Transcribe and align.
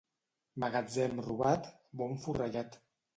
Magatzem 0.61 1.21
robat, 1.27 1.69
bon 2.01 2.17
forrellat. 2.25 2.79